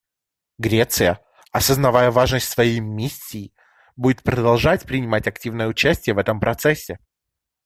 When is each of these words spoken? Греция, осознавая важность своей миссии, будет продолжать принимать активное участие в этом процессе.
Греция, 0.57 1.23
осознавая 1.51 2.09
важность 2.09 2.49
своей 2.49 2.79
миссии, 2.79 3.53
будет 3.95 4.23
продолжать 4.23 4.81
принимать 4.87 5.27
активное 5.27 5.67
участие 5.67 6.15
в 6.15 6.17
этом 6.17 6.39
процессе. 6.39 6.97